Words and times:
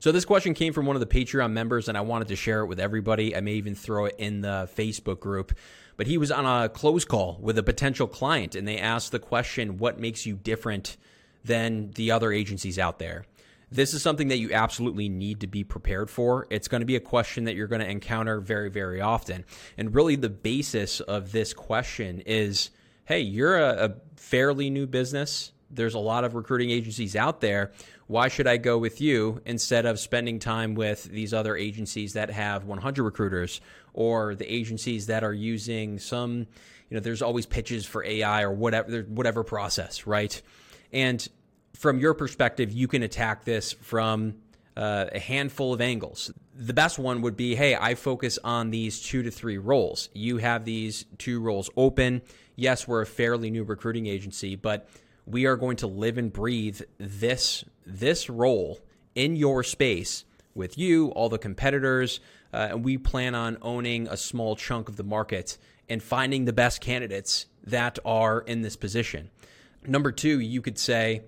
So 0.00 0.12
this 0.12 0.24
question 0.24 0.54
came 0.54 0.72
from 0.72 0.86
one 0.86 0.96
of 0.96 1.00
the 1.00 1.06
Patreon 1.06 1.52
members, 1.52 1.86
and 1.86 1.96
I 1.96 2.00
wanted 2.00 2.28
to 2.28 2.36
share 2.36 2.60
it 2.60 2.66
with 2.66 2.80
everybody. 2.80 3.36
I 3.36 3.42
may 3.42 3.52
even 3.52 3.74
throw 3.74 4.06
it 4.06 4.14
in 4.16 4.40
the 4.40 4.66
Facebook 4.74 5.20
group. 5.20 5.52
But 5.98 6.06
he 6.06 6.16
was 6.16 6.32
on 6.32 6.46
a 6.46 6.70
close 6.70 7.04
call 7.04 7.38
with 7.42 7.58
a 7.58 7.62
potential 7.62 8.06
client, 8.06 8.54
and 8.54 8.66
they 8.66 8.78
asked 8.78 9.12
the 9.12 9.18
question, 9.18 9.76
What 9.76 10.00
makes 10.00 10.24
you 10.24 10.36
different 10.36 10.96
than 11.44 11.90
the 11.90 12.12
other 12.12 12.32
agencies 12.32 12.78
out 12.78 12.98
there? 12.98 13.26
This 13.70 13.92
is 13.92 14.02
something 14.02 14.28
that 14.28 14.38
you 14.38 14.54
absolutely 14.54 15.10
need 15.10 15.40
to 15.40 15.46
be 15.46 15.64
prepared 15.64 16.08
for. 16.08 16.46
It's 16.48 16.66
going 16.66 16.80
to 16.80 16.86
be 16.86 16.96
a 16.96 17.00
question 17.00 17.44
that 17.44 17.54
you're 17.54 17.66
going 17.66 17.82
to 17.82 17.88
encounter 17.88 18.40
very, 18.40 18.70
very 18.70 19.02
often. 19.02 19.44
And 19.76 19.94
really, 19.94 20.16
the 20.16 20.30
basis 20.30 21.00
of 21.00 21.30
this 21.30 21.52
question 21.52 22.22
is 22.24 22.70
hey, 23.04 23.20
you're 23.20 23.58
a, 23.58 23.90
a 23.90 23.94
fairly 24.16 24.70
new 24.70 24.86
business. 24.86 25.52
There's 25.70 25.94
a 25.94 25.98
lot 25.98 26.24
of 26.24 26.34
recruiting 26.34 26.70
agencies 26.70 27.14
out 27.16 27.40
there. 27.40 27.72
Why 28.06 28.28
should 28.28 28.46
I 28.46 28.56
go 28.56 28.76
with 28.78 29.00
you 29.00 29.40
instead 29.46 29.86
of 29.86 30.00
spending 30.00 30.38
time 30.38 30.74
with 30.74 31.04
these 31.04 31.32
other 31.32 31.56
agencies 31.56 32.14
that 32.14 32.30
have 32.30 32.64
100 32.64 33.02
recruiters 33.02 33.60
or 33.94 34.34
the 34.34 34.52
agencies 34.52 35.06
that 35.06 35.22
are 35.22 35.32
using 35.32 35.98
some, 35.98 36.38
you 36.88 36.94
know, 36.96 37.00
there's 37.00 37.22
always 37.22 37.46
pitches 37.46 37.86
for 37.86 38.04
AI 38.04 38.42
or 38.42 38.52
whatever, 38.52 39.02
whatever 39.02 39.44
process, 39.44 40.06
right? 40.06 40.42
And 40.92 41.26
from 41.74 41.98
your 41.98 42.14
perspective, 42.14 42.72
you 42.72 42.88
can 42.88 43.02
attack 43.02 43.44
this 43.44 43.72
from 43.72 44.34
uh, 44.76 45.06
a 45.12 45.18
handful 45.18 45.72
of 45.72 45.80
angles. 45.80 46.32
The 46.54 46.74
best 46.74 46.98
one 46.98 47.22
would 47.22 47.36
be 47.36 47.54
hey, 47.54 47.76
I 47.76 47.94
focus 47.94 48.38
on 48.42 48.70
these 48.70 49.00
two 49.00 49.22
to 49.22 49.30
three 49.30 49.58
roles. 49.58 50.08
You 50.14 50.38
have 50.38 50.64
these 50.64 51.04
two 51.18 51.40
roles 51.40 51.70
open. 51.76 52.22
Yes, 52.56 52.86
we're 52.86 53.02
a 53.02 53.06
fairly 53.06 53.50
new 53.50 53.64
recruiting 53.64 54.06
agency, 54.06 54.56
but 54.56 54.88
we 55.30 55.46
are 55.46 55.56
going 55.56 55.76
to 55.76 55.86
live 55.86 56.18
and 56.18 56.32
breathe 56.32 56.80
this 56.98 57.64
this 57.86 58.28
role 58.28 58.80
in 59.14 59.36
your 59.36 59.62
space 59.62 60.24
with 60.54 60.78
you, 60.78 61.08
all 61.08 61.28
the 61.28 61.38
competitors, 61.38 62.20
uh, 62.52 62.68
and 62.70 62.84
we 62.84 62.98
plan 62.98 63.34
on 63.34 63.56
owning 63.62 64.08
a 64.08 64.16
small 64.16 64.56
chunk 64.56 64.88
of 64.88 64.96
the 64.96 65.04
market 65.04 65.58
and 65.88 66.02
finding 66.02 66.44
the 66.44 66.52
best 66.52 66.80
candidates 66.80 67.46
that 67.64 67.98
are 68.04 68.40
in 68.40 68.62
this 68.62 68.76
position. 68.76 69.30
Number 69.86 70.12
two, 70.12 70.40
you 70.40 70.60
could 70.60 70.78
say, 70.78 71.22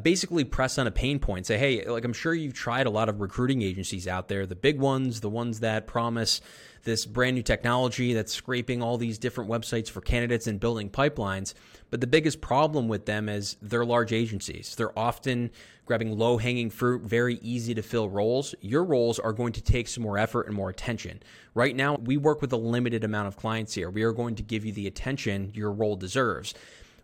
basically 0.00 0.44
press 0.44 0.78
on 0.78 0.86
a 0.86 0.90
pain 0.90 1.18
point. 1.18 1.46
Say, 1.46 1.58
hey, 1.58 1.84
like 1.86 2.04
I'm 2.04 2.12
sure 2.12 2.34
you've 2.34 2.54
tried 2.54 2.86
a 2.86 2.90
lot 2.90 3.08
of 3.08 3.20
recruiting 3.20 3.62
agencies 3.62 4.08
out 4.08 4.28
there, 4.28 4.46
the 4.46 4.56
big 4.56 4.78
ones, 4.78 5.20
the 5.20 5.30
ones 5.30 5.60
that 5.60 5.86
promise 5.86 6.40
this 6.84 7.06
brand 7.06 7.34
new 7.34 7.42
technology 7.42 8.12
that's 8.12 8.32
scraping 8.32 8.82
all 8.82 8.98
these 8.98 9.18
different 9.18 9.50
websites 9.50 9.88
for 9.88 10.00
candidates 10.00 10.46
and 10.46 10.60
building 10.60 10.90
pipelines. 10.90 11.54
But 11.90 12.00
the 12.00 12.06
biggest 12.06 12.40
problem 12.40 12.88
with 12.88 13.06
them 13.06 13.28
is 13.28 13.56
they're 13.62 13.84
large 13.84 14.12
agencies. 14.12 14.74
They're 14.74 14.96
often 14.98 15.50
grabbing 15.86 16.18
low 16.18 16.38
hanging 16.38 16.70
fruit, 16.70 17.02
very 17.02 17.36
easy 17.36 17.74
to 17.74 17.82
fill 17.82 18.08
roles. 18.08 18.54
Your 18.60 18.84
roles 18.84 19.18
are 19.18 19.32
going 19.32 19.52
to 19.52 19.62
take 19.62 19.88
some 19.88 20.02
more 20.02 20.18
effort 20.18 20.46
and 20.46 20.54
more 20.54 20.70
attention. 20.70 21.22
Right 21.54 21.76
now, 21.76 21.96
we 21.96 22.16
work 22.16 22.40
with 22.40 22.52
a 22.52 22.56
limited 22.56 23.04
amount 23.04 23.28
of 23.28 23.36
clients 23.36 23.74
here. 23.74 23.90
We 23.90 24.02
are 24.02 24.12
going 24.12 24.34
to 24.36 24.42
give 24.42 24.64
you 24.64 24.72
the 24.72 24.86
attention 24.86 25.52
your 25.54 25.72
role 25.72 25.96
deserves. 25.96 26.54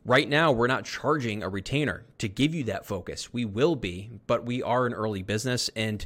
Right 0.05 0.29
now, 0.29 0.51
we're 0.51 0.67
not 0.67 0.85
charging 0.85 1.43
a 1.43 1.49
retainer 1.49 2.05
to 2.19 2.29
give 2.29 2.55
you 2.55 2.65
that 2.65 2.87
focus. 2.87 3.33
We 3.33 3.45
will 3.45 3.77
be, 3.77 4.11
but 4.27 4.47
we 4.47 4.63
are 4.63 4.87
an 4.87 4.95
early 4.95 5.23
business, 5.23 5.69
and 5.77 6.05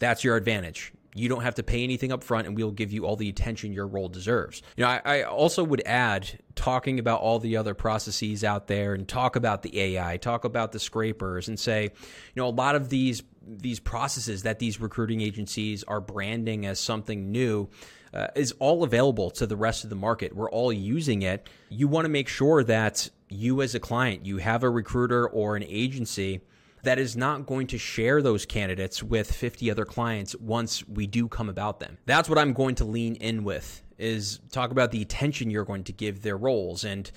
that's 0.00 0.24
your 0.24 0.36
advantage. 0.36 0.92
You 1.14 1.28
don't 1.28 1.42
have 1.42 1.54
to 1.54 1.62
pay 1.62 1.84
anything 1.84 2.12
up 2.12 2.24
front, 2.24 2.46
and 2.46 2.56
we'll 2.56 2.72
give 2.72 2.92
you 2.92 3.06
all 3.06 3.16
the 3.16 3.28
attention 3.28 3.72
your 3.72 3.86
role 3.86 4.08
deserves. 4.08 4.62
You 4.76 4.84
know, 4.84 4.90
I, 4.90 5.00
I, 5.04 5.22
also 5.22 5.64
would 5.64 5.82
add 5.86 6.40
talking 6.56 6.98
about 6.98 7.20
all 7.20 7.38
the 7.38 7.56
other 7.56 7.72
processes 7.72 8.44
out 8.44 8.66
there 8.66 8.92
and 8.92 9.08
talk 9.08 9.36
about 9.36 9.62
the 9.62 9.80
AI, 9.80 10.18
talk 10.18 10.44
about 10.44 10.72
the 10.72 10.78
scrapers, 10.78 11.48
and 11.48 11.58
say, 11.58 11.84
you 11.84 11.90
know, 12.34 12.48
a 12.48 12.50
lot 12.50 12.74
of 12.74 12.90
these 12.90 13.22
these 13.48 13.78
processes 13.78 14.42
that 14.42 14.58
these 14.58 14.80
recruiting 14.80 15.20
agencies 15.20 15.84
are 15.84 16.00
branding 16.00 16.66
as 16.66 16.80
something 16.80 17.30
new 17.30 17.68
uh, 18.12 18.26
is 18.34 18.52
all 18.58 18.82
available 18.82 19.30
to 19.30 19.46
the 19.46 19.56
rest 19.56 19.84
of 19.84 19.90
the 19.90 19.96
market. 19.96 20.34
We're 20.34 20.50
all 20.50 20.72
using 20.72 21.22
it. 21.22 21.48
You 21.68 21.86
want 21.86 22.06
to 22.06 22.08
make 22.08 22.28
sure 22.28 22.64
that 22.64 23.08
you, 23.28 23.62
as 23.62 23.74
a 23.74 23.80
client, 23.80 24.24
you 24.24 24.38
have 24.38 24.62
a 24.62 24.70
recruiter 24.70 25.28
or 25.28 25.56
an 25.56 25.64
agency 25.66 26.40
that 26.82 26.98
is 26.98 27.16
not 27.16 27.46
going 27.46 27.66
to 27.66 27.78
share 27.78 28.22
those 28.22 28.46
candidates 28.46 29.02
with 29.02 29.32
50 29.32 29.70
other 29.70 29.84
clients 29.84 30.36
once 30.36 30.86
we 30.86 31.06
do 31.06 31.26
come 31.26 31.48
about 31.48 31.80
them. 31.80 31.98
That's 32.06 32.28
what 32.28 32.38
I'm 32.38 32.52
going 32.52 32.76
to 32.76 32.84
lean 32.84 33.16
in 33.16 33.42
with 33.44 33.82
is 33.98 34.40
talk 34.50 34.70
about 34.70 34.90
the 34.90 35.02
attention 35.02 35.50
you're 35.50 35.64
going 35.64 35.84
to 35.84 35.92
give 35.92 36.22
their 36.22 36.36
roles 36.36 36.84
and 36.84 37.10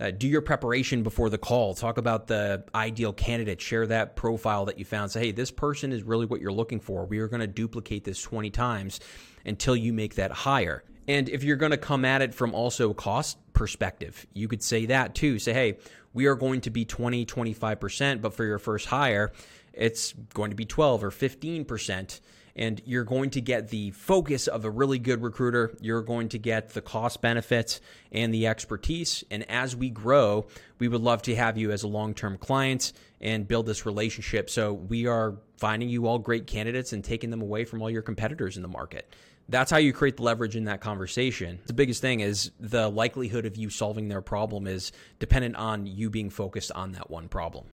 uh, 0.00 0.10
do 0.10 0.26
your 0.26 0.40
preparation 0.40 1.02
before 1.02 1.30
the 1.30 1.38
call. 1.38 1.74
Talk 1.74 1.98
about 1.98 2.26
the 2.26 2.64
ideal 2.74 3.12
candidate. 3.12 3.60
Share 3.60 3.86
that 3.86 4.16
profile 4.16 4.64
that 4.64 4.78
you 4.78 4.84
found. 4.84 5.12
Say, 5.12 5.26
hey, 5.26 5.32
this 5.32 5.50
person 5.50 5.92
is 5.92 6.02
really 6.02 6.26
what 6.26 6.40
you're 6.40 6.52
looking 6.52 6.80
for. 6.80 7.04
We 7.04 7.18
are 7.20 7.28
going 7.28 7.40
to 7.40 7.46
duplicate 7.46 8.02
this 8.02 8.20
20 8.20 8.50
times 8.50 8.98
until 9.44 9.76
you 9.76 9.92
make 9.92 10.16
that 10.16 10.32
hire. 10.32 10.82
And 11.08 11.28
if 11.28 11.44
you're 11.44 11.56
going 11.56 11.72
to 11.72 11.78
come 11.78 12.04
at 12.04 12.22
it 12.22 12.34
from 12.34 12.54
also 12.54 12.92
cost 12.92 13.38
perspective, 13.52 14.26
you 14.32 14.48
could 14.48 14.62
say 14.62 14.86
that 14.86 15.14
too. 15.14 15.38
Say, 15.38 15.52
hey, 15.52 15.78
we 16.12 16.26
are 16.26 16.34
going 16.34 16.60
to 16.62 16.70
be 16.70 16.84
20, 16.84 17.26
25%, 17.26 18.20
but 18.20 18.34
for 18.34 18.44
your 18.44 18.58
first 18.58 18.86
hire, 18.86 19.32
it's 19.72 20.12
going 20.34 20.50
to 20.50 20.56
be 20.56 20.64
12 20.64 21.04
or 21.04 21.10
15% 21.10 22.20
and 22.56 22.80
you're 22.84 23.04
going 23.04 23.30
to 23.30 23.40
get 23.40 23.68
the 23.68 23.90
focus 23.92 24.46
of 24.46 24.64
a 24.64 24.70
really 24.70 24.98
good 24.98 25.22
recruiter. 25.22 25.74
You're 25.80 26.02
going 26.02 26.28
to 26.30 26.38
get 26.38 26.70
the 26.70 26.82
cost 26.82 27.20
benefits 27.20 27.80
and 28.10 28.32
the 28.32 28.46
expertise. 28.46 29.24
And 29.30 29.48
as 29.50 29.74
we 29.74 29.90
grow, 29.90 30.46
we 30.78 30.88
would 30.88 31.00
love 31.00 31.22
to 31.22 31.36
have 31.36 31.56
you 31.56 31.70
as 31.70 31.82
a 31.82 31.88
long 31.88 32.14
term 32.14 32.38
client 32.38 32.92
and 33.20 33.46
build 33.46 33.66
this 33.66 33.86
relationship. 33.86 34.50
So 34.50 34.72
we 34.72 35.06
are 35.06 35.36
finding 35.56 35.88
you 35.88 36.06
all 36.06 36.18
great 36.18 36.46
candidates 36.46 36.92
and 36.92 37.04
taking 37.04 37.30
them 37.30 37.40
away 37.40 37.64
from 37.64 37.80
all 37.82 37.90
your 37.90 38.02
competitors 38.02 38.56
in 38.56 38.62
the 38.62 38.68
market. 38.68 39.08
That's 39.48 39.70
how 39.70 39.78
you 39.78 39.92
create 39.92 40.16
the 40.16 40.22
leverage 40.22 40.56
in 40.56 40.64
that 40.64 40.80
conversation. 40.80 41.58
The 41.66 41.72
biggest 41.72 42.00
thing 42.00 42.20
is 42.20 42.52
the 42.60 42.88
likelihood 42.88 43.44
of 43.44 43.56
you 43.56 43.70
solving 43.70 44.08
their 44.08 44.22
problem 44.22 44.66
is 44.66 44.92
dependent 45.18 45.56
on 45.56 45.86
you 45.86 46.10
being 46.10 46.30
focused 46.30 46.72
on 46.72 46.92
that 46.92 47.10
one 47.10 47.28
problem. 47.28 47.66